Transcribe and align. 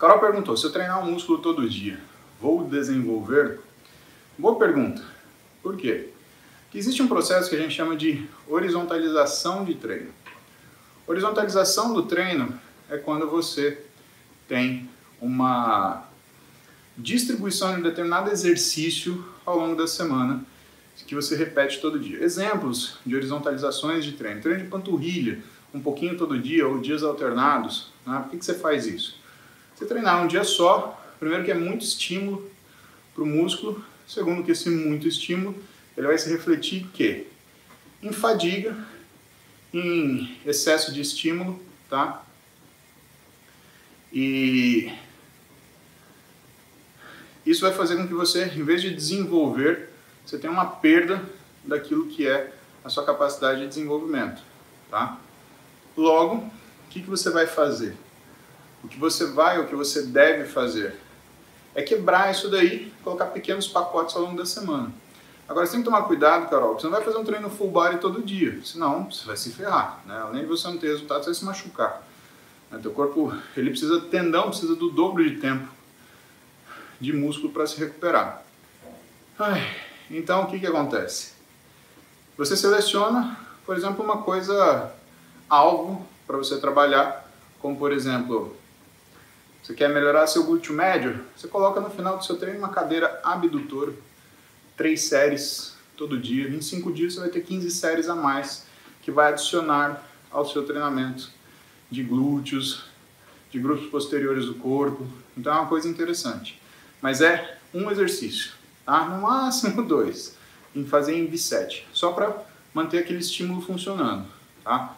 Carol 0.00 0.18
perguntou: 0.18 0.56
se 0.56 0.64
eu 0.64 0.72
treinar 0.72 1.06
um 1.06 1.12
músculo 1.12 1.38
todo 1.38 1.68
dia, 1.68 2.00
vou 2.40 2.64
desenvolver? 2.64 3.60
Boa 4.38 4.58
pergunta. 4.58 5.04
Por 5.62 5.76
quê? 5.76 6.08
Porque 6.62 6.78
existe 6.78 7.02
um 7.02 7.06
processo 7.06 7.50
que 7.50 7.56
a 7.56 7.58
gente 7.58 7.74
chama 7.74 7.94
de 7.94 8.26
horizontalização 8.48 9.62
de 9.62 9.74
treino. 9.74 10.10
Horizontalização 11.06 11.92
do 11.92 12.04
treino 12.04 12.58
é 12.88 12.96
quando 12.96 13.28
você 13.28 13.84
tem 14.48 14.88
uma 15.20 16.04
distribuição 16.96 17.74
de 17.74 17.80
um 17.80 17.82
determinado 17.82 18.30
exercício 18.30 19.22
ao 19.44 19.58
longo 19.58 19.76
da 19.76 19.86
semana 19.86 20.42
que 21.06 21.14
você 21.14 21.36
repete 21.36 21.80
todo 21.80 21.98
dia. 21.98 22.22
Exemplos 22.22 22.98
de 23.04 23.14
horizontalizações 23.14 24.04
de 24.04 24.12
treino. 24.12 24.40
Treino 24.40 24.62
de 24.62 24.68
panturrilha, 24.68 25.42
um 25.74 25.80
pouquinho 25.80 26.16
todo 26.16 26.38
dia 26.38 26.66
ou 26.66 26.78
dias 26.78 27.02
alternados. 27.02 27.92
Né? 28.06 28.18
Por 28.20 28.30
que, 28.30 28.38
que 28.38 28.44
você 28.44 28.54
faz 28.54 28.86
isso? 28.86 29.20
Você 29.80 29.86
treinar 29.86 30.22
um 30.22 30.26
dia 30.26 30.44
só, 30.44 31.02
primeiro 31.18 31.42
que 31.42 31.50
é 31.50 31.54
muito 31.54 31.82
estímulo 31.82 32.50
para 33.14 33.24
o 33.24 33.26
músculo, 33.26 33.82
segundo 34.06 34.44
que 34.44 34.50
esse 34.50 34.68
muito 34.68 35.08
estímulo 35.08 35.56
ele 35.96 36.06
vai 36.06 36.18
se 36.18 36.28
refletir 36.28 36.86
que 36.92 37.26
em 38.02 38.12
fadiga, 38.12 38.76
em 39.72 40.38
excesso 40.44 40.92
de 40.92 41.00
estímulo, 41.00 41.58
tá? 41.88 42.22
E 44.12 44.92
isso 47.46 47.62
vai 47.62 47.72
fazer 47.72 47.96
com 47.96 48.06
que 48.06 48.12
você, 48.12 48.44
em 48.54 48.62
vez 48.62 48.82
de 48.82 48.94
desenvolver, 48.94 49.88
você 50.26 50.36
tenha 50.36 50.52
uma 50.52 50.66
perda 50.66 51.24
daquilo 51.64 52.06
que 52.06 52.26
é 52.26 52.52
a 52.84 52.90
sua 52.90 53.06
capacidade 53.06 53.62
de 53.62 53.68
desenvolvimento, 53.68 54.42
tá? 54.90 55.18
Logo, 55.96 56.36
o 56.36 56.50
que, 56.90 57.00
que 57.00 57.08
você 57.08 57.30
vai 57.30 57.46
fazer? 57.46 57.96
O 58.82 58.88
que 58.88 58.98
você 58.98 59.26
vai, 59.26 59.60
o 59.60 59.66
que 59.66 59.74
você 59.74 60.02
deve 60.02 60.44
fazer 60.44 60.96
é 61.74 61.82
quebrar 61.82 62.30
isso 62.30 62.50
daí, 62.50 62.92
colocar 63.04 63.26
pequenos 63.26 63.68
pacotes 63.68 64.16
ao 64.16 64.22
longo 64.22 64.36
da 64.36 64.46
semana. 64.46 64.92
Agora 65.48 65.66
você 65.66 65.72
tem 65.72 65.80
que 65.80 65.84
tomar 65.84 66.02
cuidado, 66.02 66.48
Carol, 66.48 66.78
você 66.78 66.86
não 66.86 66.92
vai 66.92 67.02
fazer 67.02 67.18
um 67.18 67.24
treino 67.24 67.50
full 67.50 67.70
body 67.70 67.98
todo 67.98 68.22
dia, 68.22 68.60
senão 68.64 69.10
você 69.10 69.26
vai 69.26 69.36
se 69.36 69.50
ferrar, 69.50 70.00
né? 70.06 70.16
Além 70.20 70.42
de 70.42 70.46
você 70.46 70.68
não 70.68 70.78
ter 70.78 70.88
resultado, 70.88 71.24
você 71.24 71.30
vai 71.30 71.34
se 71.34 71.44
machucar. 71.44 72.02
O 72.70 72.78
teu 72.78 72.92
corpo, 72.92 73.34
ele 73.56 73.70
precisa 73.70 74.00
tendão, 74.02 74.48
precisa 74.48 74.76
do 74.76 74.90
dobro 74.90 75.28
de 75.28 75.38
tempo 75.38 75.68
de 77.00 77.12
músculo 77.12 77.52
para 77.52 77.66
se 77.66 77.78
recuperar. 77.78 78.44
Ai, 79.38 79.76
então 80.08 80.42
o 80.42 80.46
que 80.46 80.60
que 80.60 80.66
acontece? 80.66 81.32
Você 82.36 82.56
seleciona, 82.56 83.36
por 83.66 83.76
exemplo, 83.76 84.04
uma 84.04 84.18
coisa 84.18 84.92
alvo 85.48 86.06
para 86.26 86.36
você 86.36 86.58
trabalhar, 86.58 87.28
como 87.58 87.76
por 87.76 87.90
exemplo, 87.90 88.56
você 89.62 89.74
quer 89.74 89.88
melhorar 89.88 90.26
seu 90.26 90.44
glúteo 90.44 90.74
médio, 90.74 91.20
você 91.36 91.46
coloca 91.46 91.80
no 91.80 91.90
final 91.90 92.16
do 92.16 92.24
seu 92.24 92.36
treino 92.36 92.58
uma 92.58 92.70
cadeira 92.70 93.20
abdutora 93.22 93.92
três 94.76 95.02
séries 95.02 95.74
todo 95.94 96.18
dia. 96.18 96.48
Em 96.48 96.62
cinco 96.62 96.90
dias 96.90 97.14
você 97.14 97.20
vai 97.20 97.28
ter 97.28 97.42
15 97.42 97.70
séries 97.70 98.08
a 98.08 98.14
mais 98.14 98.64
que 99.02 99.10
vai 99.10 99.30
adicionar 99.30 100.02
ao 100.30 100.48
seu 100.48 100.64
treinamento 100.64 101.30
de 101.90 102.02
glúteos, 102.02 102.84
de 103.50 103.58
grupos 103.58 103.88
posteriores 103.90 104.46
do 104.46 104.54
corpo. 104.54 105.06
Então 105.36 105.52
é 105.52 105.56
uma 105.56 105.68
coisa 105.68 105.86
interessante. 105.86 106.60
Mas 107.02 107.20
é 107.20 107.58
um 107.74 107.90
exercício, 107.90 108.52
tá? 108.86 109.04
No 109.04 109.20
máximo 109.20 109.82
dois, 109.86 110.36
em 110.74 110.86
fazer 110.86 111.14
em 111.14 111.26
bisete, 111.26 111.86
só 111.92 112.12
para 112.12 112.34
manter 112.72 112.98
aquele 112.98 113.18
estímulo 113.18 113.60
funcionando, 113.60 114.26
tá? 114.64 114.96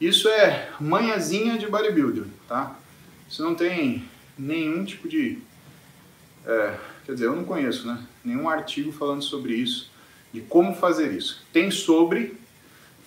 Isso 0.00 0.28
é 0.28 0.70
manhãzinha 0.80 1.56
de 1.56 1.66
bodybuilder, 1.68 2.24
tá? 2.48 2.76
Isso 3.32 3.42
não 3.42 3.54
tem 3.54 4.06
nenhum 4.36 4.84
tipo 4.84 5.08
de 5.08 5.38
é, 6.44 6.78
Quer 7.06 7.14
dizer, 7.14 7.24
eu 7.24 7.34
não 7.34 7.44
conheço 7.44 7.86
né, 7.86 8.06
nenhum 8.22 8.46
artigo 8.46 8.92
falando 8.92 9.22
sobre 9.22 9.54
isso, 9.54 9.90
de 10.34 10.42
como 10.42 10.74
fazer 10.74 11.10
isso. 11.12 11.42
Tem 11.50 11.70
sobre 11.70 12.38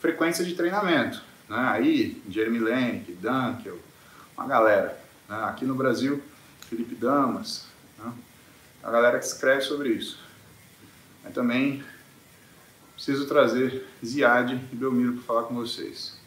frequência 0.02 0.44
de 0.44 0.56
treinamento. 0.56 1.22
Né? 1.48 1.58
Aí, 1.58 2.22
Jeremy 2.28 2.58
Lenk, 2.58 3.14
Dunkel, 3.14 3.78
uma 4.36 4.48
galera. 4.48 5.00
Né? 5.30 5.44
Aqui 5.44 5.64
no 5.64 5.76
Brasil, 5.76 6.24
Felipe 6.70 6.96
Damas, 6.96 7.68
né? 8.00 8.12
a 8.84 8.90
galera 8.90 9.20
que 9.20 9.26
escreve 9.26 9.62
sobre 9.62 9.90
isso. 9.90 10.20
Mas 11.24 11.34
também 11.36 11.84
preciso 12.96 13.28
trazer 13.28 13.88
Ziad 14.04 14.54
e 14.54 14.76
Belmiro 14.76 15.14
para 15.14 15.24
falar 15.24 15.44
com 15.44 15.54
vocês. 15.54 16.18